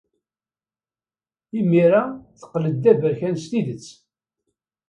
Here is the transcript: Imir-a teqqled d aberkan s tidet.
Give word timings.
Imir-a 1.59 2.03
teqqled 2.39 2.75
d 2.83 2.85
aberkan 2.91 3.35
s 3.43 3.45
tidet. 3.51 3.85